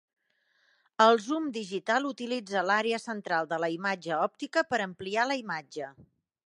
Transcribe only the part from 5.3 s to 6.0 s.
la imatge.